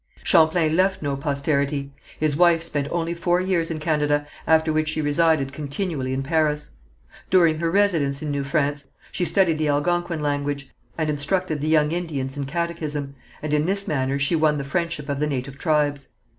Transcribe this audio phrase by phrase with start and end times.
[0.23, 1.91] Champlain left no posterity.
[2.19, 6.71] His wife spent only four years in Canada, after which she resided continually in Paris.
[7.29, 11.91] During her residence in New France, she studied the Algonquin language, and instructed the young
[11.91, 16.07] Indians in catechism, and in this manner she won the friendship of the native tribes.